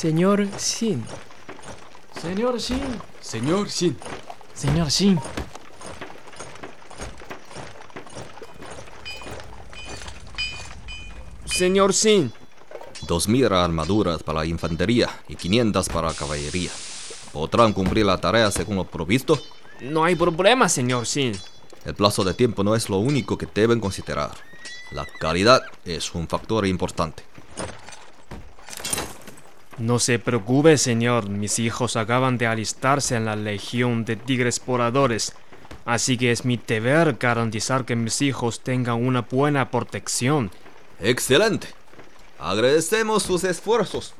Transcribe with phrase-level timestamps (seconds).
[0.00, 1.04] Señor Xin.
[2.22, 2.80] Señor Xin.
[3.20, 3.98] Señor Xin.
[4.54, 5.20] Señor Xin.
[11.44, 12.32] Señor Xin.
[13.06, 16.70] Dos mil armaduras para la infantería y 500 para la caballería.
[17.34, 19.38] ¿Podrán cumplir la tarea según lo provisto?
[19.82, 21.32] No hay problema, señor Xin.
[21.84, 24.30] El plazo de tiempo no es lo único que deben considerar.
[24.92, 27.29] La calidad es un factor importante.
[29.80, 31.30] No se preocupe, señor.
[31.30, 35.32] Mis hijos acaban de alistarse en la Legión de Tigres Voladores.
[35.86, 40.50] Así que es mi deber garantizar que mis hijos tengan una buena protección.
[41.00, 41.68] Excelente.
[42.38, 44.12] Agradecemos sus esfuerzos.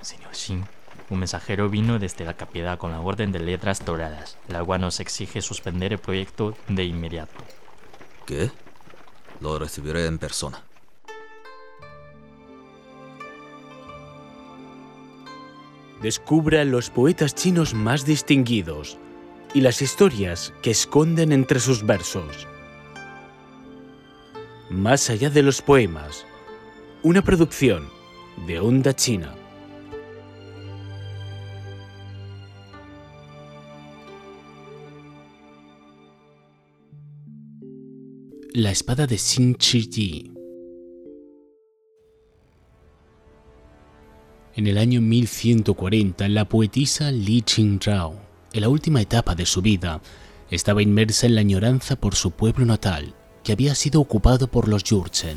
[0.00, 0.64] Señor Xin,
[1.10, 5.00] un mensajero vino desde la capital con la orden de letras doradas, la cual nos
[5.00, 7.34] exige suspender el proyecto de inmediato.
[8.26, 8.48] ¿Qué?
[9.40, 10.65] Lo recibiré en persona.
[16.02, 18.98] Descubra los poetas chinos más distinguidos
[19.54, 22.46] y las historias que esconden entre sus versos.
[24.68, 26.26] Más allá de los poemas,
[27.02, 27.88] una producción
[28.46, 29.34] de Onda China.
[38.52, 40.35] La espada de Xin Chi Yi.
[44.56, 48.18] En el año 1140, la poetisa Li Qingzhao,
[48.54, 50.00] en la última etapa de su vida,
[50.50, 54.82] estaba inmersa en la añoranza por su pueblo natal, que había sido ocupado por los
[54.82, 55.36] Jurchen.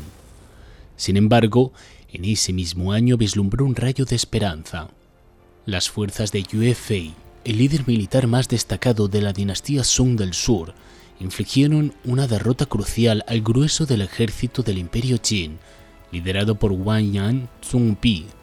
[0.96, 1.74] Sin embargo,
[2.10, 4.88] en ese mismo año vislumbró un rayo de esperanza.
[5.66, 7.12] Las fuerzas de Yue Fei,
[7.44, 10.72] el líder militar más destacado de la dinastía Song del Sur,
[11.20, 15.58] infligieron una derrota crucial al grueso del ejército del Imperio Qin,
[16.10, 18.39] liderado por Wang Yan Zhongpi.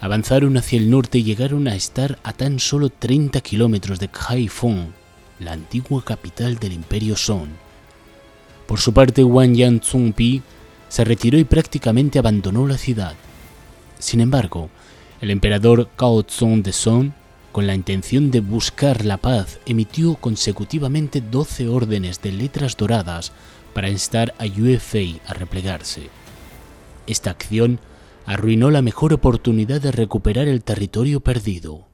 [0.00, 4.92] Avanzaron hacia el norte y llegaron a estar a tan solo 30 kilómetros de Haiphong,
[5.40, 7.48] la antigua capital del Imperio Song.
[8.66, 10.42] Por su parte, Wang Yan Zhongpi
[10.88, 13.14] se retiró y prácticamente abandonó la ciudad.
[13.98, 14.70] Sin embargo,
[15.20, 17.10] el emperador Cao Zong de Song
[17.52, 23.32] con la intención de buscar la paz, emitió consecutivamente 12 órdenes de letras doradas
[23.74, 26.08] para instar a Yue Fei a replegarse.
[27.06, 27.80] Esta acción
[28.28, 31.88] arruinó la mejor oportunidad de recuperar el territorio perdido.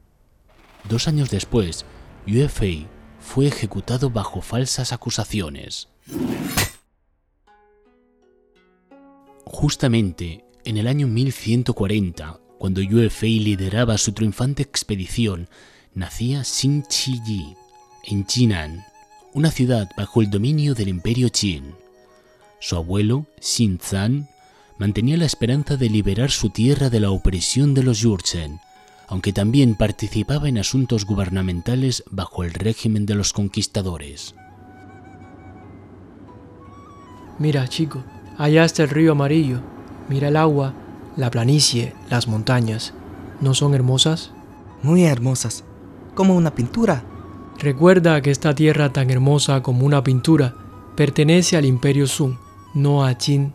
[0.88, 1.86] Dos años después,
[2.48, 2.88] Fei
[3.20, 5.90] fue ejecutado bajo falsas acusaciones.
[9.44, 12.80] Justamente en el año 1140, cuando
[13.10, 15.48] Fei lideraba su triunfante expedición,
[15.94, 17.22] nacía Xin Chi
[18.06, 18.84] en Jinan,
[19.34, 21.76] una ciudad bajo el dominio del Imperio Qin.
[22.58, 24.33] Su abuelo, Xin Zan,
[24.78, 28.60] mantenía la esperanza de liberar su tierra de la opresión de los Yurchen,
[29.08, 34.34] aunque también participaba en asuntos gubernamentales bajo el régimen de los conquistadores.
[37.38, 38.02] Mira, chico,
[38.38, 39.60] allá está el río amarillo.
[40.08, 40.74] Mira el agua,
[41.16, 42.94] la planicie, las montañas.
[43.40, 44.32] ¿No son hermosas?
[44.82, 45.64] Muy hermosas,
[46.14, 47.04] como una pintura.
[47.58, 50.54] Recuerda que esta tierra tan hermosa como una pintura
[50.96, 52.36] pertenece al Imperio Sung,
[52.74, 53.54] no a Qin.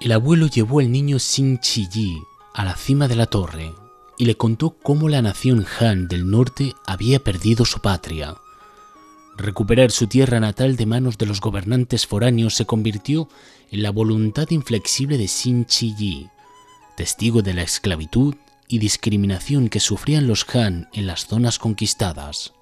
[0.00, 2.22] El abuelo llevó al niño Xin Chi Yi
[2.54, 3.74] a la cima de la torre
[4.16, 8.36] y le contó cómo la nación Han del norte había perdido su patria.
[9.36, 13.28] Recuperar su tierra natal de manos de los gobernantes foráneos se convirtió
[13.72, 16.28] en la voluntad inflexible de Xin Chi Yi,
[16.96, 18.36] testigo de la esclavitud
[18.68, 22.52] y discriminación que sufrían los Han en las zonas conquistadas.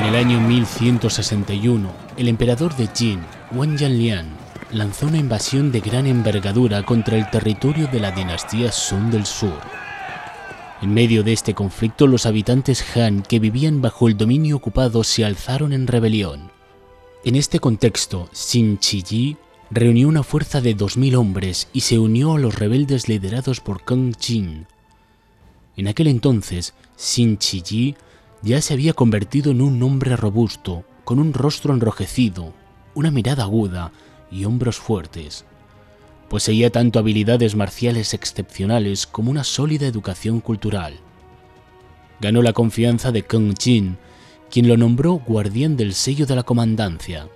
[0.00, 3.20] En el año 1161, el emperador de Jin,
[3.52, 4.30] Wang Yanlian,
[4.72, 9.60] lanzó una invasión de gran envergadura contra el territorio de la dinastía Song del Sur.
[10.80, 15.22] En medio de este conflicto, los habitantes Han que vivían bajo el dominio ocupado se
[15.22, 16.50] alzaron en rebelión.
[17.22, 19.36] En este contexto, Xin Chi Yi
[19.70, 24.14] reunió una fuerza de 2.000 hombres y se unió a los rebeldes liderados por Kang
[24.18, 24.66] Jin.
[25.76, 27.96] En aquel entonces, Xin Chi Yi
[28.42, 32.52] ya se había convertido en un hombre robusto, con un rostro enrojecido,
[32.94, 33.92] una mirada aguda
[34.30, 35.44] y hombros fuertes.
[36.28, 40.94] Poseía tanto habilidades marciales excepcionales como una sólida educación cultural.
[42.20, 43.98] Ganó la confianza de Kang Jin,
[44.50, 47.28] quien lo nombró guardián del sello de la comandancia.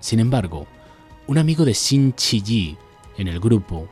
[0.00, 0.66] Sin embargo,
[1.26, 2.76] un amigo de Xin Chi Yi
[3.18, 3.88] en el grupo,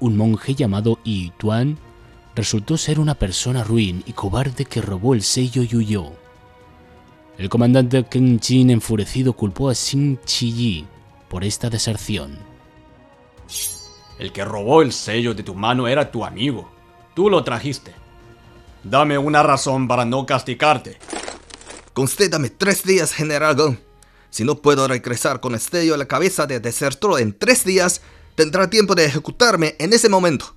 [0.00, 1.78] un monje llamado Yi Tuan,
[2.38, 6.12] resultó ser una persona ruin y cobarde que robó el sello y huyó.
[7.36, 10.86] El comandante Ken Jin enfurecido culpó a Xin Chi
[11.28, 12.38] por esta deserción.
[14.20, 16.70] El que robó el sello de tu mano era tu amigo.
[17.12, 17.92] Tú lo trajiste.
[18.84, 20.96] Dame una razón para no castigarte.
[21.92, 23.80] Concédame tres días, General Gun.
[24.30, 28.00] Si no puedo regresar con el sello a la cabeza de desertor en tres días,
[28.36, 30.54] tendrá tiempo de ejecutarme en ese momento.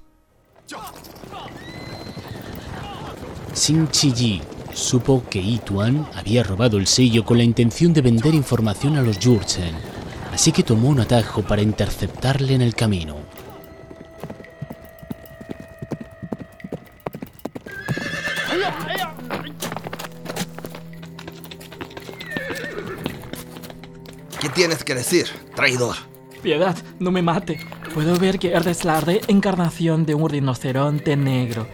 [3.53, 4.41] Xin Chi
[4.73, 9.01] supo que Yi Tuan había robado el sello con la intención de vender información a
[9.01, 9.75] los Jurchen,
[10.33, 13.17] así que tomó un atajo para interceptarle en el camino.
[24.39, 25.97] ¿Qué tienes que decir, traidor?
[26.41, 27.59] Piedad, no me mate.
[27.93, 31.67] Puedo ver que eres la reencarnación de un rinoceronte negro.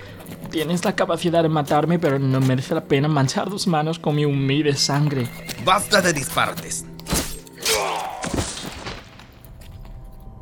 [0.50, 4.26] Tienes la capacidad de matarme, pero no merece la pena manchar tus manos con mi
[4.26, 5.28] humilde sangre.
[5.66, 6.86] Basta de disparates.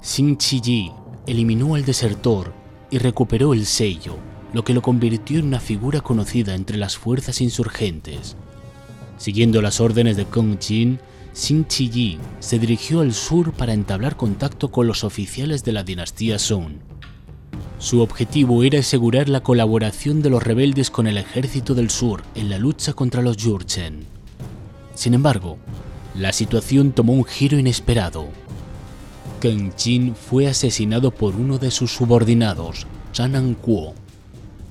[0.01, 0.91] Xin Chi
[1.25, 2.53] eliminó al desertor
[2.91, 4.17] y recuperó el sello,
[4.53, 8.37] lo que lo convirtió en una figura conocida entre las fuerzas insurgentes.
[9.17, 10.99] Siguiendo las órdenes de Kong Jin,
[11.33, 16.39] Xin Chi se dirigió al sur para entablar contacto con los oficiales de la dinastía
[16.39, 16.75] Song.
[17.85, 22.49] Su objetivo era asegurar la colaboración de los rebeldes con el ejército del sur en
[22.49, 24.07] la lucha contra los Jurchen.
[24.95, 25.59] Sin embargo,
[26.15, 28.29] la situación tomó un giro inesperado.
[29.39, 33.93] Kang Jin fue asesinado por uno de sus subordinados, Chan Kuo,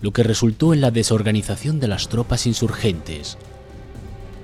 [0.02, 3.38] lo que resultó en la desorganización de las tropas insurgentes.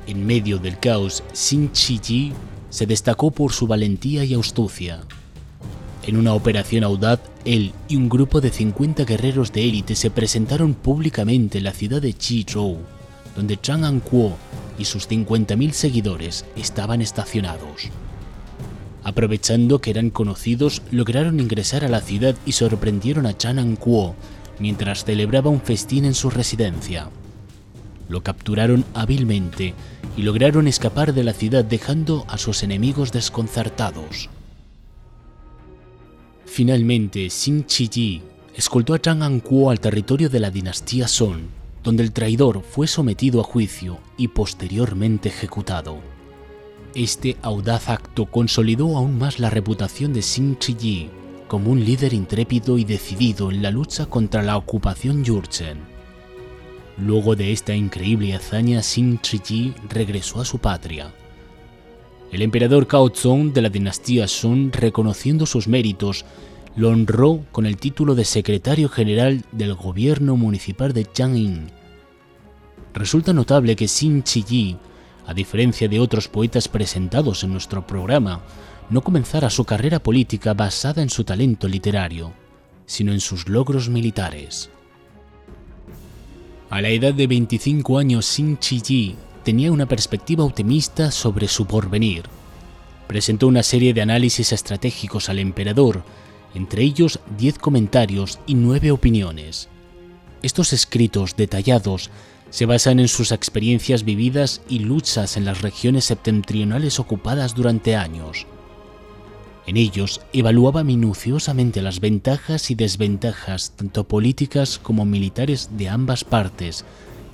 [0.07, 2.33] En medio del caos, Xin Chi
[2.69, 5.01] se destacó por su valentía y astucia.
[6.06, 10.75] En una operación audaz, él y un grupo de 50 guerreros de élite se presentaron
[10.75, 12.79] públicamente en la ciudad de Chizhou,
[13.37, 14.37] donde Chang An-kuo
[14.79, 17.91] y sus 50.000 seguidores estaban estacionados.
[19.05, 24.14] Aprovechando que eran conocidos, lograron ingresar a la ciudad y sorprendieron a Chan An-kuo
[24.58, 27.11] mientras celebraba un festín en su residencia.
[28.08, 29.75] Lo capturaron hábilmente
[30.17, 34.29] y lograron escapar de la ciudad dejando a sus enemigos desconcertados.
[36.52, 38.20] Finalmente, Xin Chi
[38.56, 41.43] escoltó a Chang An-kuo al territorio de la dinastía Song,
[41.85, 46.00] donde el traidor fue sometido a juicio y posteriormente ejecutado.
[46.97, 51.08] Este audaz acto consolidó aún más la reputación de Xin Chi
[51.47, 55.79] como un líder intrépido y decidido en la lucha contra la ocupación Jurchen.
[56.99, 61.14] Luego de esta increíble hazaña, Xin Chi regresó a su patria.
[62.32, 66.25] El emperador Cao Zong de la dinastía Song, reconociendo sus méritos,
[66.77, 71.71] lo honró con el título de secretario general del gobierno municipal de Chang'in.
[72.94, 74.77] Resulta notable que Xin Chi
[75.31, 78.41] a diferencia de otros poetas presentados en nuestro programa,
[78.91, 82.33] no comenzara su carrera política basada en su talento literario,
[82.85, 84.71] sino en sus logros militares.
[86.69, 89.15] A la edad de 25 años, Xin Chi
[89.45, 92.25] tenía una perspectiva optimista sobre su porvenir.
[93.07, 96.03] Presentó una serie de análisis estratégicos al emperador,
[96.55, 99.69] entre ellos 10 comentarios y 9 opiniones.
[100.43, 102.11] Estos escritos detallados
[102.51, 108.47] se basan en sus experiencias vividas y luchas en las regiones septentrionales ocupadas durante años.
[109.67, 116.85] En ellos evaluaba minuciosamente las ventajas y desventajas tanto políticas como militares de ambas partes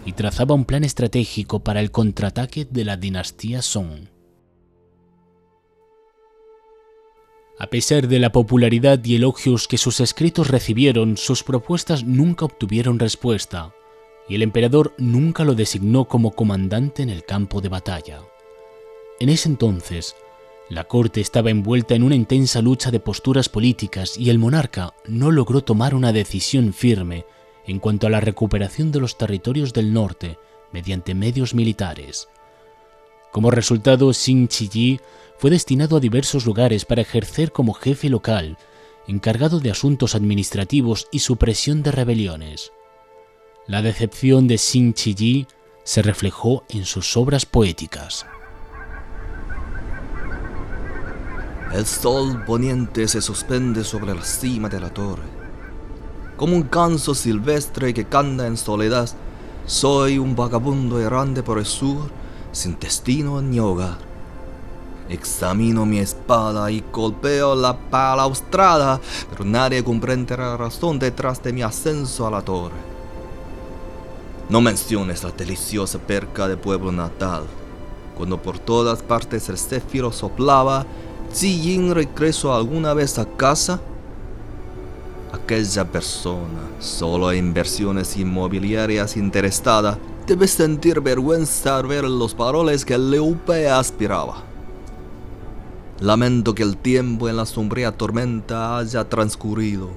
[0.07, 4.07] y trazaba un plan estratégico para el contraataque de la dinastía Song.
[7.59, 12.99] A pesar de la popularidad y elogios que sus escritos recibieron, sus propuestas nunca obtuvieron
[12.99, 13.75] respuesta,
[14.29, 18.21] y el emperador nunca lo designó como comandante en el campo de batalla.
[19.19, 20.15] En ese entonces,
[20.69, 25.31] la corte estaba envuelta en una intensa lucha de posturas políticas y el monarca no
[25.31, 27.25] logró tomar una decisión firme
[27.67, 30.39] en cuanto a la recuperación de los territorios del norte
[30.73, 32.29] mediante medios militares.
[33.33, 35.01] Como resultado, Xin Chi
[35.39, 38.57] fue destinado a diversos lugares para ejercer como jefe local,
[39.07, 42.73] encargado de asuntos administrativos y supresión de rebeliones.
[43.67, 45.47] La decepción de Xin Chi
[45.85, 48.27] se reflejó en sus obras poéticas.
[51.73, 55.36] El sol poniente se suspende sobre la cima de la torre.
[56.37, 59.09] Como un canso silvestre que canta en soledad,
[59.67, 62.11] soy un vagabundo errante por el sur,
[62.53, 63.99] sin destino ni hogar.
[65.09, 69.01] Examino mi espada y golpeo la balaustrada,
[69.31, 72.97] pero nadie comprende la razón detrás de mi ascenso a la torre.
[74.49, 77.45] No menciones la deliciosa perca de pueblo natal.
[78.17, 80.87] Cuando por todas partes el céfiro soplaba,
[81.41, 83.81] Yin regresó alguna vez a casa.
[85.37, 92.97] Aquella persona, solo en inversiones inmobiliarias interesada, debe sentir vergüenza al ver los paroles que
[92.97, 94.43] LUP aspiraba.
[96.01, 99.91] Lamento que el tiempo en la sombría tormenta haya transcurrido,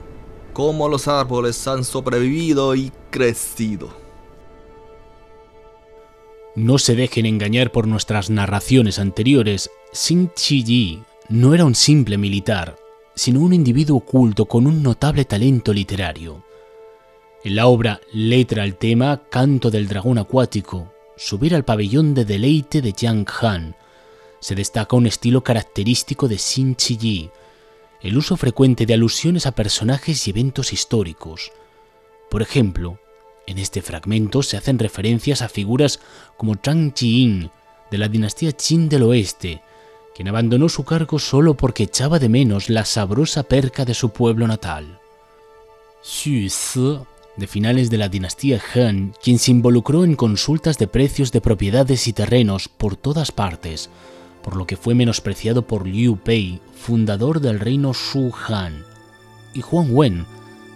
[0.53, 3.89] como los árboles han sobrevivido y crecido.
[6.55, 9.69] No se dejen engañar por nuestras narraciones anteriores.
[9.93, 12.75] Xin Chi no era un simple militar,
[13.19, 16.41] sino un individuo oculto con un notable talento literario.
[17.43, 22.81] En la obra Letra al tema Canto del dragón acuático, Subir al pabellón de deleite
[22.81, 23.75] de Jiang Han,
[24.39, 27.29] se destaca un estilo característico de Xin Chi
[28.01, 31.51] el uso frecuente de alusiones a personajes y eventos históricos.
[32.29, 32.99] Por ejemplo,
[33.47, 35.99] en este fragmento se hacen referencias a figuras
[36.38, 37.51] como Zhang Jiyin,
[37.91, 39.61] de la dinastía Qin del Oeste,
[40.15, 44.47] quien abandonó su cargo solo porque echaba de menos la sabrosa perca de su pueblo
[44.47, 44.99] natal.
[46.01, 46.99] Xu Si,
[47.37, 52.07] de finales de la dinastía Han, quien se involucró en consultas de precios de propiedades
[52.07, 53.89] y terrenos por todas partes,
[54.43, 58.83] por lo que fue menospreciado por Liu Pei, fundador del reino Shu Han,
[59.53, 60.25] y Huang Wen,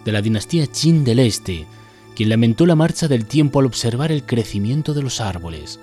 [0.04, 1.66] de la dinastía Qin del Este,
[2.14, 5.80] quien lamentó la marcha del tiempo al observar el crecimiento de los árboles.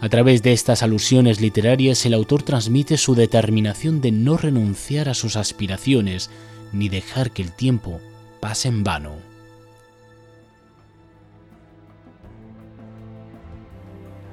[0.00, 5.14] A través de estas alusiones literarias el autor transmite su determinación de no renunciar a
[5.14, 6.30] sus aspiraciones
[6.72, 8.00] ni dejar que el tiempo
[8.40, 9.14] pase en vano.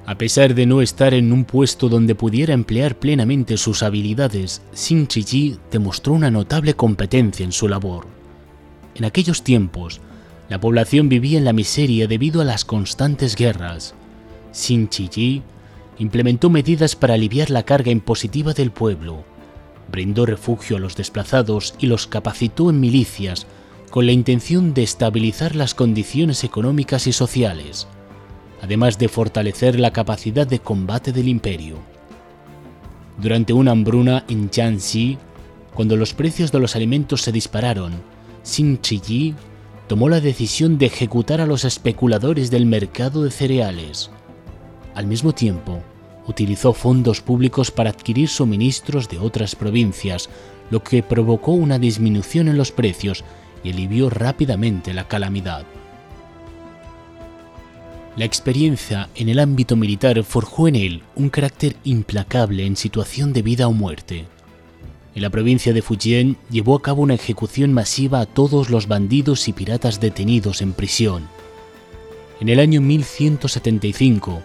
[0.06, 5.06] A pesar de no estar en un puesto donde pudiera emplear plenamente sus habilidades, Xin
[5.06, 8.06] Chi demostró una notable competencia en su labor.
[8.94, 10.02] En aquellos tiempos,
[10.50, 13.94] la población vivía en la miseria debido a las constantes guerras.
[14.52, 15.42] Xin Chi
[15.98, 19.24] implementó medidas para aliviar la carga impositiva del pueblo,
[19.90, 23.46] brindó refugio a los desplazados y los capacitó en milicias
[23.90, 27.86] con la intención de estabilizar las condiciones económicas y sociales,
[28.60, 31.76] además de fortalecer la capacidad de combate del imperio.
[33.20, 35.18] Durante una hambruna en Jiangxi,
[35.74, 37.92] cuando los precios de los alimentos se dispararon,
[38.42, 39.34] Xin Chi
[39.86, 44.10] tomó la decisión de ejecutar a los especuladores del mercado de cereales.
[44.94, 45.80] Al mismo tiempo,
[46.26, 50.28] utilizó fondos públicos para adquirir suministros de otras provincias,
[50.70, 53.24] lo que provocó una disminución en los precios
[53.62, 55.64] y alivió rápidamente la calamidad.
[58.16, 63.42] La experiencia en el ámbito militar forjó en él un carácter implacable en situación de
[63.42, 64.26] vida o muerte
[65.14, 69.46] en la provincia de Fujian llevó a cabo una ejecución masiva a todos los bandidos
[69.46, 71.28] y piratas detenidos en prisión.
[72.40, 74.42] En el año 1175,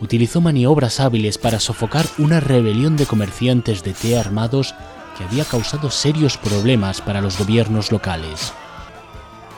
[0.00, 4.74] utilizó maniobras hábiles para sofocar una rebelión de comerciantes de té armados
[5.16, 8.52] que había causado serios problemas para los gobiernos locales.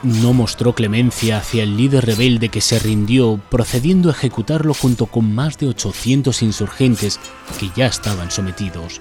[0.03, 5.31] No mostró clemencia hacia el líder rebelde que se rindió, procediendo a ejecutarlo junto con
[5.33, 7.19] más de 800 insurgentes
[7.59, 8.99] que ya estaban sometidos.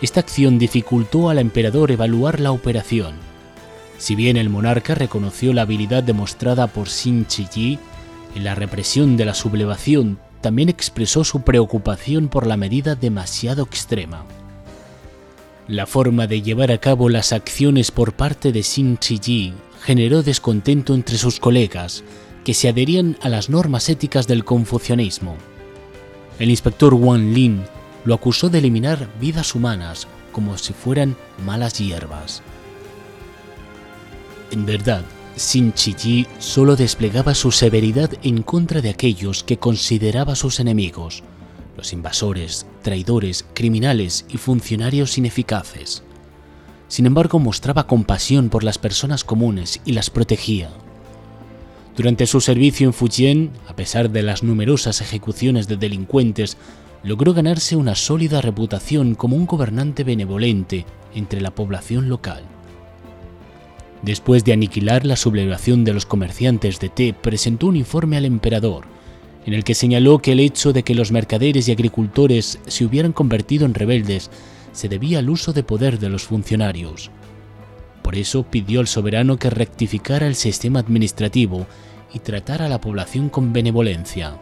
[0.00, 3.16] Esta acción dificultó al emperador evaluar la operación.
[3.98, 7.78] Si bien el monarca reconoció la habilidad demostrada por Xin Chi
[8.34, 14.24] en la represión de la sublevación, también expresó su preocupación por la medida demasiado extrema.
[15.68, 20.94] La forma de llevar a cabo las acciones por parte de Xin Chi generó descontento
[20.94, 22.02] entre sus colegas,
[22.44, 25.36] que se adherían a las normas éticas del confucianismo.
[26.38, 27.62] El inspector Wang Lin
[28.04, 32.42] lo acusó de eliminar vidas humanas como si fueran malas hierbas.
[34.50, 35.04] En verdad,
[35.40, 41.22] Xin Chi solo desplegaba su severidad en contra de aquellos que consideraba sus enemigos,
[41.78, 46.02] los invasores, traidores, criminales y funcionarios ineficaces.
[46.88, 50.68] Sin embargo, mostraba compasión por las personas comunes y las protegía.
[51.96, 56.58] Durante su servicio en Fujian, a pesar de las numerosas ejecuciones de delincuentes,
[57.02, 62.44] logró ganarse una sólida reputación como un gobernante benevolente entre la población local.
[64.02, 68.84] Después de aniquilar la sublevación de los comerciantes de té, presentó un informe al emperador,
[69.44, 73.12] en el que señaló que el hecho de que los mercaderes y agricultores se hubieran
[73.12, 74.30] convertido en rebeldes
[74.72, 77.10] se debía al uso de poder de los funcionarios.
[78.02, 81.66] Por eso pidió al soberano que rectificara el sistema administrativo
[82.12, 84.40] y tratara a la población con benevolencia.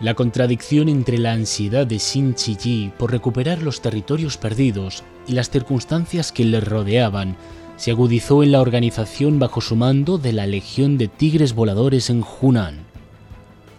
[0.00, 5.50] La contradicción entre la ansiedad de Xin Chi por recuperar los territorios perdidos y las
[5.50, 7.36] circunstancias que le rodeaban
[7.76, 12.24] se agudizó en la organización bajo su mando de la Legión de Tigres Voladores en
[12.40, 12.86] Hunan.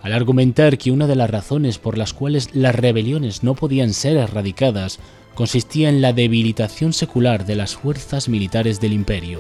[0.01, 4.17] al argumentar que una de las razones por las cuales las rebeliones no podían ser
[4.17, 4.99] erradicadas
[5.35, 9.39] consistía en la debilitación secular de las fuerzas militares del imperio.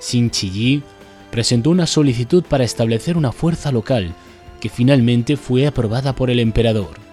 [0.00, 0.82] Xin Yi
[1.30, 4.14] presentó una solicitud para establecer una fuerza local
[4.60, 7.06] que finalmente fue aprobada por el emperador.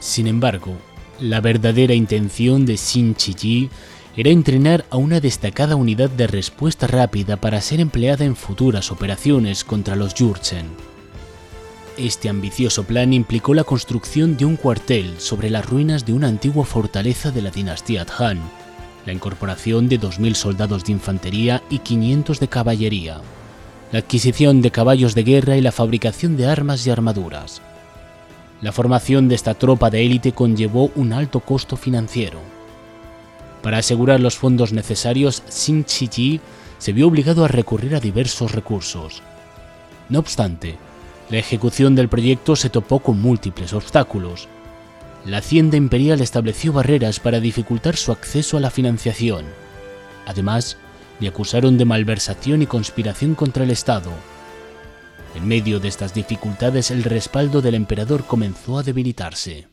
[0.00, 0.74] Sin embargo,
[1.20, 3.70] la verdadera intención de Xin Yi
[4.16, 9.64] era entrenar a una destacada unidad de respuesta rápida para ser empleada en futuras operaciones
[9.64, 10.66] contra los Jurchen.
[11.96, 16.64] Este ambicioso plan implicó la construcción de un cuartel sobre las ruinas de una antigua
[16.64, 18.40] fortaleza de la dinastía Han,
[19.04, 23.20] la incorporación de 2.000 soldados de infantería y 500 de caballería,
[23.92, 27.62] la adquisición de caballos de guerra y la fabricación de armas y armaduras.
[28.60, 32.40] La formación de esta tropa de élite conllevó un alto costo financiero.
[33.62, 36.40] Para asegurar los fondos necesarios, Xin Chi
[36.78, 39.22] se vio obligado a recurrir a diversos recursos.
[40.08, 40.76] No obstante,
[41.30, 44.48] la ejecución del proyecto se topó con múltiples obstáculos.
[45.24, 49.44] La Hacienda Imperial estableció barreras para dificultar su acceso a la financiación.
[50.26, 50.78] Además,
[51.20, 54.12] le acusaron de malversación y conspiración contra el Estado,
[55.34, 59.68] en medio de estas dificultades el respaldo del emperador comenzó a debilitarse.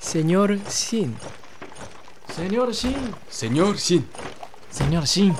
[0.00, 1.14] Señor Xin.
[2.34, 2.96] Señor Xin.
[3.28, 4.06] Señor Xin.
[4.70, 5.34] Señor Xin.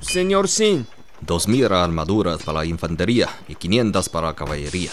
[0.00, 0.86] Señor Xin.
[1.20, 4.90] Dos mil armaduras para la infantería y 500 para la caballería.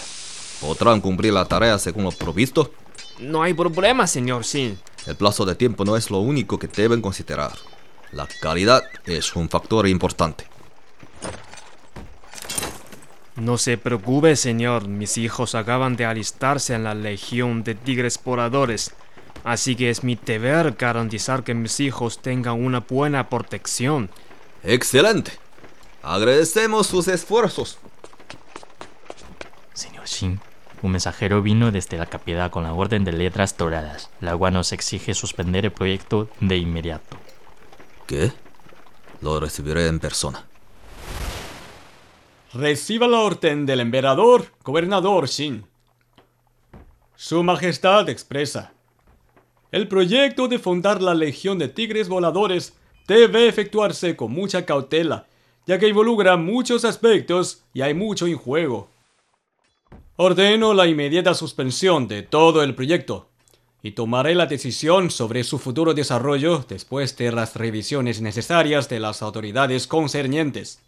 [0.60, 2.72] ¿Podrán cumplir la tarea según lo provisto?
[3.18, 4.78] No hay problema, señor Xin.
[5.06, 7.52] El plazo de tiempo no es lo único que deben considerar.
[8.12, 10.46] La calidad es un factor importante.
[13.36, 14.88] No se preocupe, señor.
[14.88, 18.92] Mis hijos acaban de alistarse en la Legión de Tigres Poradores.
[19.44, 24.10] Así que es mi deber garantizar que mis hijos tengan una buena protección.
[24.64, 25.32] Excelente.
[26.02, 27.78] Agradecemos sus esfuerzos.
[30.06, 30.40] Xin,
[30.82, 34.72] un mensajero vino desde la capital con la orden de letras doradas, la cual nos
[34.72, 37.16] exige suspender el proyecto de inmediato.
[38.06, 38.32] ¿Qué?
[39.20, 40.46] Lo recibiré en persona.
[42.52, 45.66] Reciba la orden del emperador, gobernador Xin.
[47.16, 48.72] Su Majestad expresa.
[49.72, 52.74] El proyecto de fundar la Legión de Tigres Voladores
[53.06, 55.26] debe efectuarse con mucha cautela,
[55.66, 58.88] ya que involucra muchos aspectos y hay mucho en juego.
[60.16, 63.28] Ordeno la inmediata suspensión de todo el proyecto
[63.82, 69.22] y tomaré la decisión sobre su futuro desarrollo después de las revisiones necesarias de las
[69.22, 70.80] autoridades concernientes.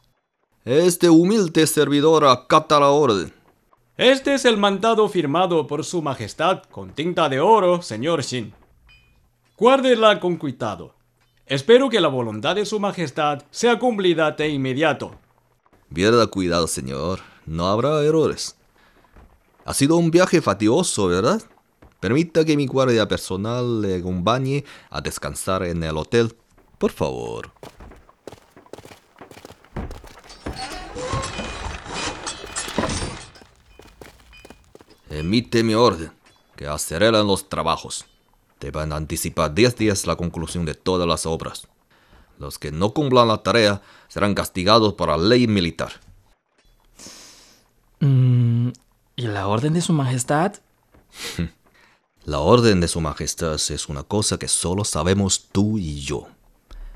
[0.64, 3.32] Este humilde servidor acata la orden.
[3.96, 8.52] Este es el mandado firmado por Su Majestad con tinta de oro, señor Shin.
[9.56, 10.94] Guárdela con cuidado.
[11.46, 15.12] Espero que la voluntad de Su Majestad sea cumplida de inmediato.
[15.94, 17.20] Pierda cuidado, señor.
[17.46, 18.57] No habrá errores.
[19.68, 21.42] Ha sido un viaje fatigoso, ¿verdad?
[22.00, 26.34] Permita que mi guardia personal le acompañe a descansar en el hotel.
[26.78, 27.52] Por favor.
[35.10, 36.12] Emite mi orden,
[36.56, 38.06] que aceleran los trabajos.
[38.60, 41.68] Deben anticipar 10 días la conclusión de todas las obras.
[42.38, 45.92] Los que no cumplan la tarea serán castigados por la ley militar.
[48.00, 48.70] Mm,
[49.18, 50.54] ¿Y la orden de su majestad?
[52.24, 56.28] La orden de su majestad es una cosa que solo sabemos tú y yo.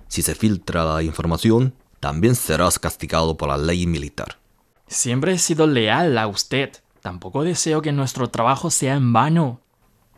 [0.07, 4.39] Si se filtra la información, también serás castigado por la ley militar.
[4.87, 6.71] Siempre he sido leal a usted.
[7.01, 9.61] Tampoco deseo que nuestro trabajo sea en vano.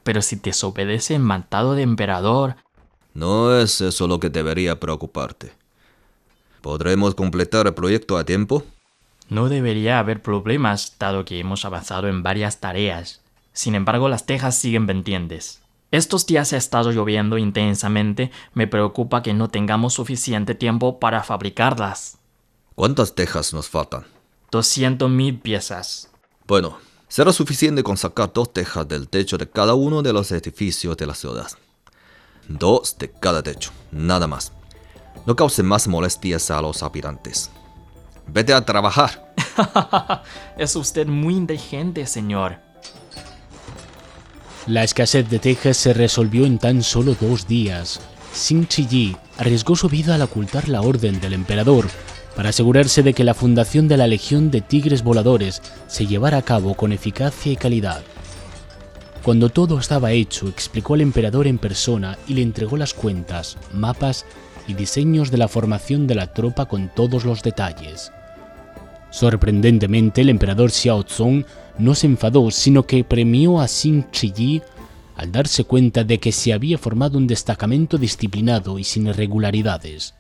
[0.03, 2.57] Pero si desobedece el mandado de emperador...
[3.15, 5.53] No es eso lo que debería preocuparte.
[6.61, 8.63] ¿Podremos completar el proyecto a tiempo?
[9.29, 13.23] No debería haber problemas, dado que hemos avanzado en varias tareas.
[13.53, 15.63] Sin embargo, las tejas siguen pendientes.
[15.91, 22.19] Estos días ha estado lloviendo intensamente, me preocupa que no tengamos suficiente tiempo para fabricarlas.
[22.75, 24.05] ¿Cuántas tejas nos faltan?
[24.51, 26.11] 200.000 piezas.
[26.49, 30.97] Bueno, será suficiente con sacar dos tejas del techo de cada uno de los edificios
[30.97, 31.47] de la ciudad.
[32.49, 34.53] Dos de cada techo, nada más.
[35.27, 37.51] No cause más molestias a los habitantes.
[38.27, 39.33] Vete a trabajar.
[40.59, 42.59] es usted muy inteligente, señor.
[44.67, 48.01] La escasez de tejas se resolvió en tan solo dos días.
[48.33, 51.87] Xin Chi arriesgó su vida al ocultar la orden del emperador
[52.35, 56.43] para asegurarse de que la fundación de la Legión de Tigres Voladores se llevara a
[56.43, 58.03] cabo con eficacia y calidad.
[59.23, 64.27] Cuando todo estaba hecho, explicó al emperador en persona y le entregó las cuentas, mapas
[64.67, 68.13] y diseños de la formación de la tropa con todos los detalles.
[69.11, 71.45] Sorprendentemente, el emperador Xiao Zong
[71.79, 74.63] no se enfadó, sino que premió a Xin Chiyi
[75.17, 80.15] al darse cuenta de que se había formado un destacamento disciplinado y sin irregularidades.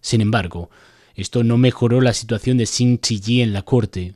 [0.00, 0.70] Sin embargo,
[1.14, 4.14] esto no mejoró la situación de Xin Chiyi en la corte.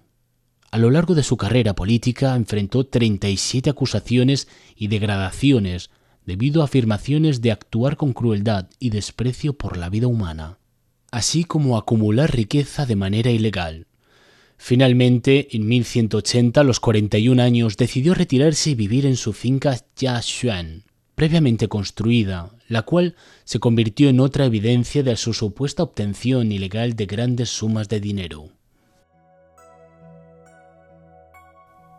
[0.71, 5.91] A lo largo de su carrera política enfrentó 37 acusaciones y degradaciones
[6.29, 10.59] debido a afirmaciones de actuar con crueldad y desprecio por la vida humana
[11.11, 13.87] así como acumular riqueza de manera ilegal.
[14.57, 20.85] Finalmente, en 1180, a los 41 años, decidió retirarse y vivir en su finca Jiashuan,
[21.15, 23.15] previamente construida, la cual
[23.45, 28.51] se convirtió en otra evidencia de su supuesta obtención ilegal de grandes sumas de dinero.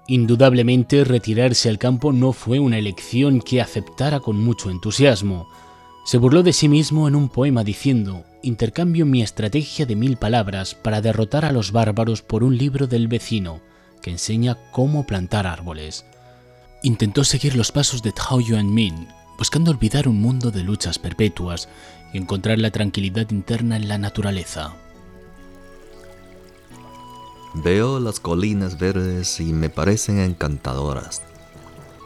[0.10, 5.48] Indudablemente, retirarse al campo no fue una elección que aceptara con mucho entusiasmo,
[6.04, 10.74] se burló de sí mismo en un poema diciendo, intercambio mi estrategia de mil palabras
[10.74, 13.62] para derrotar a los bárbaros por un libro del vecino
[14.02, 16.06] que enseña cómo plantar árboles.
[16.82, 21.69] Intentó seguir los pasos de Tao Yuanmin, buscando olvidar un mundo de luchas perpetuas
[22.13, 24.74] y encontrar la tranquilidad interna en la naturaleza.
[27.54, 31.22] Veo las colinas verdes y me parecen encantadoras.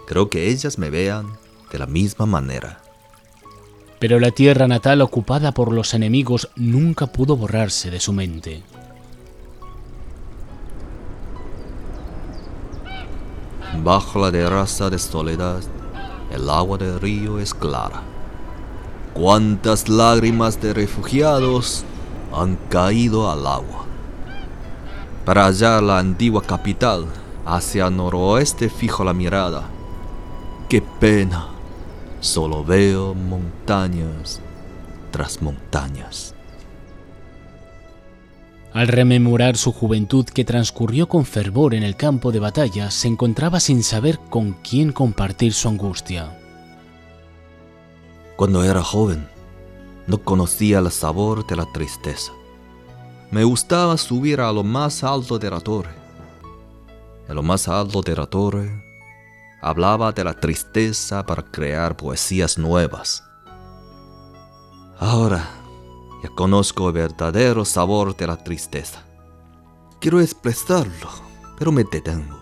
[0.07, 1.27] Creo que ellas me vean
[1.71, 2.83] de la misma manera
[4.03, 8.61] pero la tierra natal ocupada por los enemigos nunca pudo borrarse de su mente.
[13.81, 15.61] Bajo la terraza de soledad,
[16.33, 18.01] el agua del río es clara.
[19.13, 21.85] Cuántas lágrimas de refugiados
[22.35, 23.85] han caído al agua.
[25.25, 27.05] Para hallar la antigua capital,
[27.45, 29.63] hacia noroeste fijo la mirada.
[30.67, 31.47] ¡Qué pena!
[32.19, 34.41] Solo veo montañas
[35.11, 36.33] tras montañas.
[38.73, 43.59] Al rememorar su juventud que transcurrió con fervor en el campo de batalla, se encontraba
[43.59, 46.39] sin saber con quién compartir su angustia.
[48.35, 49.27] Cuando era joven,
[50.07, 52.33] no conocía el sabor de la tristeza.
[53.33, 55.89] Me gustaba subir a lo más alto de la torre.
[57.27, 58.69] En lo más alto de la torre
[59.59, 63.23] hablaba de la tristeza para crear poesías nuevas.
[64.99, 65.49] Ahora
[66.21, 69.03] ya conozco el verdadero sabor de la tristeza.
[69.99, 71.09] Quiero expresarlo,
[71.57, 72.37] pero me detengo.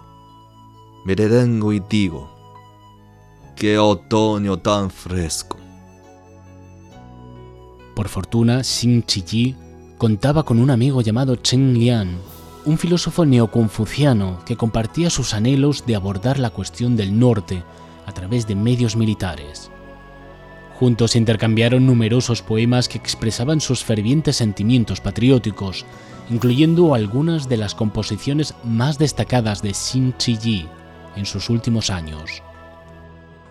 [1.05, 2.29] Me detengo y digo,
[3.55, 5.55] qué otoño tan fresco.
[7.95, 9.70] Por fortuna, Xin Chiyi
[10.01, 12.17] contaba con un amigo llamado Chen Lian,
[12.65, 17.61] un filósofo neoconfuciano que compartía sus anhelos de abordar la cuestión del norte
[18.07, 19.69] a través de medios militares.
[20.79, 25.85] Juntos intercambiaron numerosos poemas que expresaban sus fervientes sentimientos patrióticos,
[26.31, 30.67] incluyendo algunas de las composiciones más destacadas de Xin Chi
[31.15, 32.41] en sus últimos años.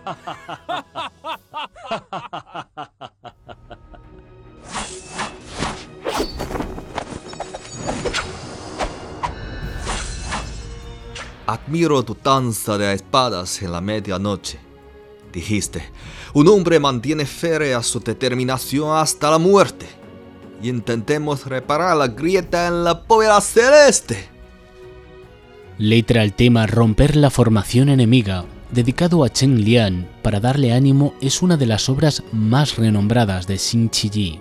[11.51, 14.57] Admiro tu danza de espadas en la medianoche.
[15.33, 15.83] Dijiste,
[16.33, 17.25] un hombre mantiene
[17.75, 19.85] a su determinación hasta la muerte.
[20.63, 24.29] Y intentemos reparar la grieta en la bóveda celeste.
[25.77, 31.41] Letra al tema Romper la formación enemiga, dedicado a Chen Lian para darle ánimo, es
[31.41, 34.39] una de las obras más renombradas de Xin Chi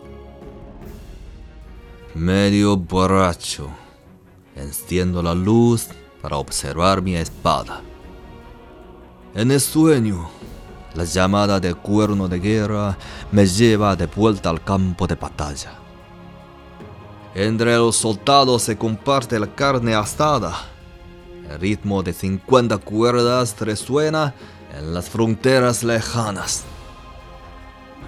[2.14, 3.68] Medio borracho.
[4.54, 5.88] Enciendo la luz
[6.20, 7.82] para observar mi espada.
[9.34, 10.28] En el sueño,
[10.94, 12.98] la llamada de cuerno de guerra
[13.30, 15.72] me lleva de vuelta al campo de batalla.
[17.34, 20.66] Entre los soldados se comparte la carne asada.
[21.48, 24.34] El ritmo de 50 cuerdas resuena
[24.76, 26.64] en las fronteras lejanas.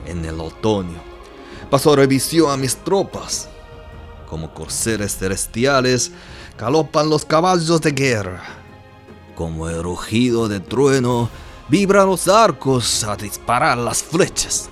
[0.07, 0.98] En el otoño,
[1.70, 3.48] paso revisión a mis tropas.
[4.29, 6.11] Como corceles celestiales,
[6.59, 8.43] galopan los caballos de guerra.
[9.35, 11.29] Como el rugido de trueno,
[11.69, 14.69] vibran los arcos a disparar las flechas.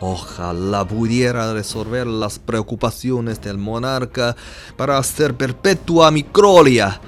[0.00, 4.36] Ojalá pudiera resolver las preocupaciones del monarca
[4.76, 7.00] para hacer perpetua mi crolia.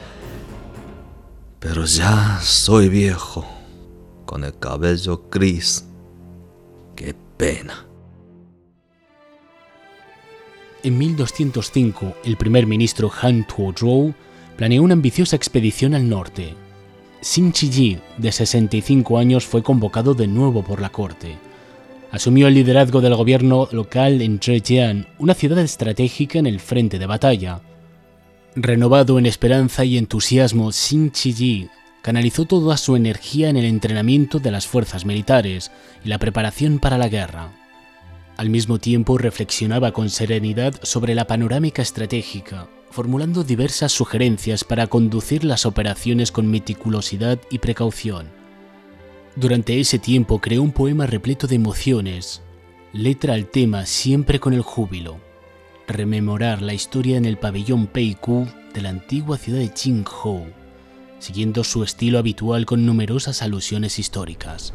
[1.58, 3.44] Pero ya soy viejo,
[4.24, 5.84] con el cabello gris.
[6.94, 7.86] Qué pena.
[10.86, 14.14] En 1205, el primer ministro Han Tuozhou
[14.56, 16.54] planeó una ambiciosa expedición al norte.
[17.20, 21.38] Xin Chi de 65 años, fue convocado de nuevo por la corte.
[22.12, 27.06] Asumió el liderazgo del gobierno local en Zhejiang, una ciudad estratégica en el frente de
[27.06, 27.62] batalla.
[28.54, 31.68] Renovado en esperanza y entusiasmo, Xin Chi
[32.00, 35.72] canalizó toda su energía en el entrenamiento de las fuerzas militares
[36.04, 37.65] y la preparación para la guerra.
[38.36, 45.42] Al mismo tiempo reflexionaba con serenidad sobre la panorámica estratégica, formulando diversas sugerencias para conducir
[45.42, 48.28] las operaciones con meticulosidad y precaución.
[49.36, 52.42] Durante ese tiempo creó un poema repleto de emociones,
[52.92, 55.18] letra al tema siempre con el júbilo,
[55.88, 60.44] rememorar la historia en el pabellón Peiku de la antigua ciudad de Qinghou,
[61.20, 64.74] siguiendo su estilo habitual con numerosas alusiones históricas.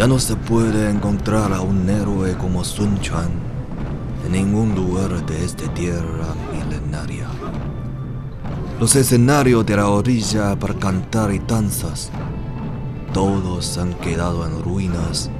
[0.00, 3.28] Ya no se puede encontrar a un héroe como Sun Quan
[4.24, 7.28] en ningún lugar de esta tierra milenaria.
[8.80, 12.10] Los escenarios de la orilla para cantar y danzas,
[13.12, 15.30] todos han quedado en ruinas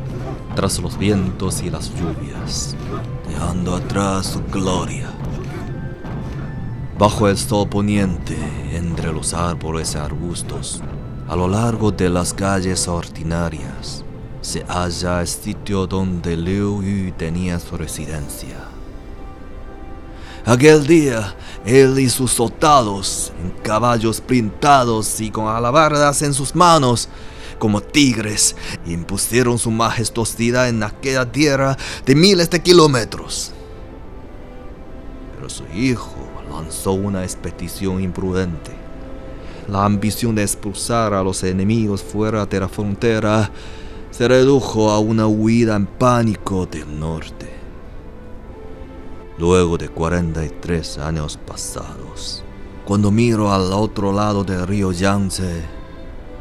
[0.54, 2.76] tras los vientos y las lluvias,
[3.26, 5.08] dejando atrás su gloria.
[6.98, 8.36] Bajo el sol poniente,
[8.74, 10.82] entre los árboles y arbustos,
[11.30, 14.04] a lo largo de las calles ordinarias,
[14.40, 18.56] se halla el sitio donde Liu Yu tenía su residencia.
[20.46, 27.08] Aquel día, él y sus soldados, en caballos pintados y con alabardas en sus manos,
[27.58, 31.76] como tigres, impusieron su majestuosidad en aquella tierra
[32.06, 33.52] de miles de kilómetros.
[35.36, 36.16] Pero su hijo
[36.50, 38.72] lanzó una expedición imprudente.
[39.68, 43.50] La ambición de expulsar a los enemigos fuera de la frontera
[44.10, 47.48] se redujo a una huida en pánico del norte.
[49.38, 52.42] Luego de 43 años pasados,
[52.84, 55.62] cuando miro al otro lado del río Yangtze,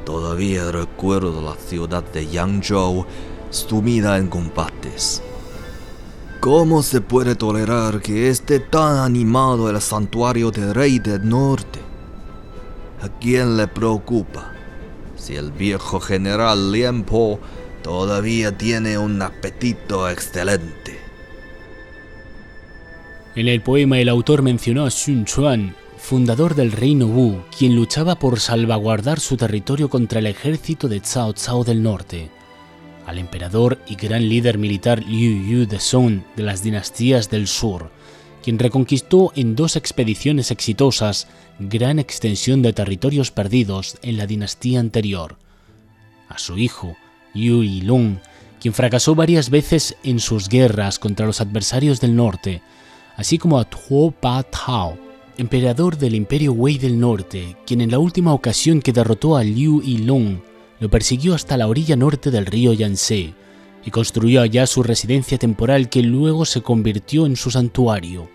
[0.04, 3.06] todavía recuerdo la ciudad de Yangzhou
[3.52, 5.22] sumida en combates.
[6.40, 11.80] ¿Cómo se puede tolerar que esté tan animado el santuario del rey del norte?
[13.02, 14.54] ¿A quién le preocupa
[15.16, 17.40] si el viejo general Liempo
[17.90, 21.00] todavía tiene un apetito excelente?
[23.36, 28.20] En el poema el autor mencionó a Sun Quan, fundador del reino Wu, quien luchaba
[28.20, 32.30] por salvaguardar su territorio contra el ejército de Cao Cao del norte,
[33.08, 37.90] al emperador y gran líder militar Liu Yu de Song de las dinastías del sur,
[38.44, 45.38] quien reconquistó en dos expediciones exitosas gran extensión de territorios perdidos en la dinastía anterior,
[46.28, 46.96] a su hijo,
[47.34, 48.18] Yu Yilong,
[48.60, 52.62] quien fracasó varias veces en sus guerras contra los adversarios del norte,
[53.16, 54.98] así como a Tuo Pa Tao,
[55.38, 59.82] emperador del Imperio Wei del Norte, quien en la última ocasión que derrotó a Liu
[59.82, 60.42] Yilong
[60.80, 63.34] lo persiguió hasta la orilla norte del río Yangtze
[63.86, 68.30] y construyó allá su residencia temporal que luego se convirtió en su santuario.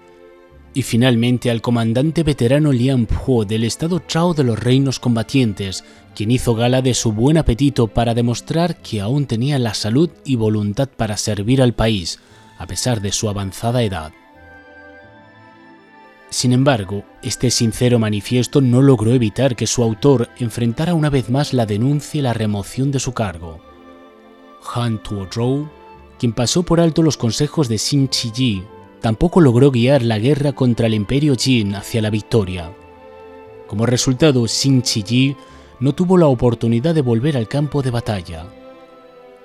[0.76, 5.84] Y finalmente al comandante veterano Liang Po del estado Chao de los reinos combatientes,
[6.16, 10.34] quien hizo gala de su buen apetito para demostrar que aún tenía la salud y
[10.34, 12.18] voluntad para servir al país,
[12.58, 14.12] a pesar de su avanzada edad.
[16.28, 21.52] Sin embargo, este sincero manifiesto no logró evitar que su autor enfrentara una vez más
[21.52, 23.60] la denuncia y la remoción de su cargo.
[24.74, 25.68] Han Tuozhou,
[26.18, 28.64] quien pasó por alto los consejos de Xin Chi
[29.04, 32.72] tampoco logró guiar la guerra contra el imperio Jin hacia la victoria.
[33.66, 35.36] Como resultado, Xin Chi
[35.78, 38.46] no tuvo la oportunidad de volver al campo de batalla.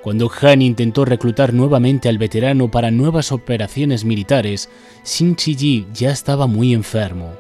[0.01, 4.69] Cuando Han intentó reclutar nuevamente al veterano para nuevas operaciones militares,
[5.03, 7.33] Xin Chi ya estaba muy enfermo.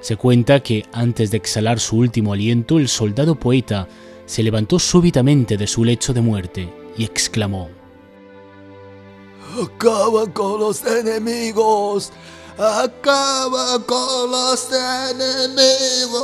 [0.00, 3.88] Se cuenta que antes de exhalar su último aliento, el soldado poeta
[4.26, 7.68] se levantó súbitamente de su lecho de muerte y exclamó:
[9.60, 12.12] Acaba con los enemigos.
[12.58, 14.68] Acaba con los
[15.10, 16.22] enemigos.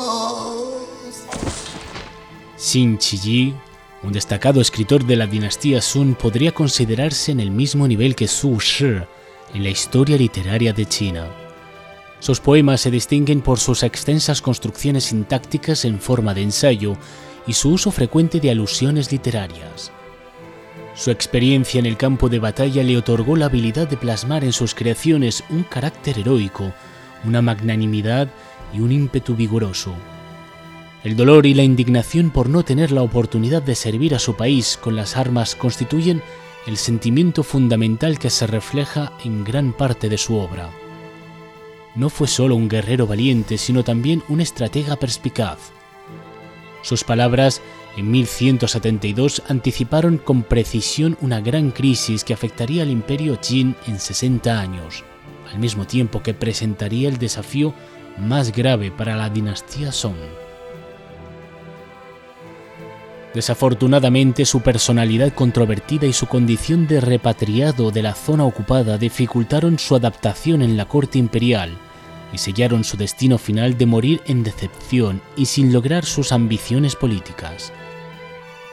[2.57, 3.55] Xin Chi
[4.03, 8.59] un destacado escritor de la dinastía Sun, podría considerarse en el mismo nivel que Su
[8.61, 9.03] Shi
[9.55, 11.27] en la historia literaria de China.
[12.21, 16.97] Sus poemas se distinguen por sus extensas construcciones sintácticas en forma de ensayo
[17.47, 19.91] y su uso frecuente de alusiones literarias.
[20.99, 24.75] Su experiencia en el campo de batalla le otorgó la habilidad de plasmar en sus
[24.75, 26.73] creaciones un carácter heroico,
[27.25, 28.29] una magnanimidad
[28.75, 29.95] y un ímpetu vigoroso.
[31.05, 34.77] El dolor y la indignación por no tener la oportunidad de servir a su país
[34.77, 36.21] con las armas constituyen
[36.67, 40.69] el sentimiento fundamental que se refleja en gran parte de su obra.
[41.95, 45.59] No fue solo un guerrero valiente, sino también un estratega perspicaz.
[46.83, 47.63] Sus palabras
[47.99, 54.61] en 1172 anticiparon con precisión una gran crisis que afectaría al imperio Jin en 60
[54.61, 55.03] años,
[55.53, 57.75] al mismo tiempo que presentaría el desafío
[58.17, 60.15] más grave para la dinastía Song.
[63.35, 69.97] Desafortunadamente, su personalidad controvertida y su condición de repatriado de la zona ocupada dificultaron su
[69.97, 71.77] adaptación en la corte imperial
[72.33, 77.73] y sellaron su destino final de morir en decepción y sin lograr sus ambiciones políticas.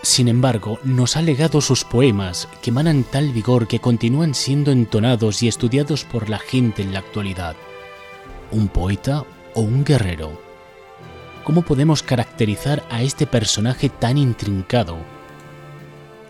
[0.06, 5.42] Sin embargo, nos ha legado sus poemas, que emanan tal vigor que continúan siendo entonados
[5.42, 7.56] y estudiados por la gente en la actualidad.
[8.52, 10.40] ¿Un poeta o un guerrero?
[11.44, 14.96] ¿Cómo podemos caracterizar a este personaje tan intrincado?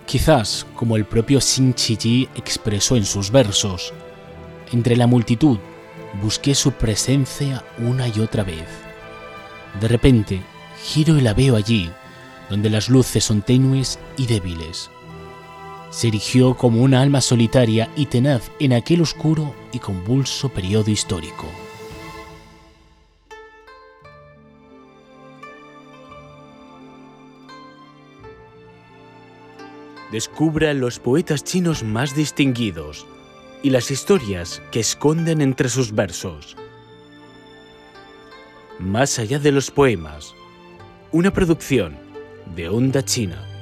[0.06, 3.94] Quizás, como el propio Xin Chi expresó en sus versos,
[4.72, 5.58] entre la multitud
[6.24, 8.70] busqué su presencia una y otra vez.
[9.82, 10.42] De repente,
[10.82, 11.92] giro y la veo allí,
[12.50, 14.90] donde las luces son tenues y débiles.
[15.90, 21.46] Se erigió como una alma solitaria y tenaz en aquel oscuro y convulso periodo histórico.
[30.12, 33.06] Descubra los poetas chinos más distinguidos
[33.64, 36.56] y las historias que esconden entre sus versos.
[38.80, 40.36] Más allá de los poemas,
[41.12, 42.05] una producción
[42.56, 43.55] de Onda China.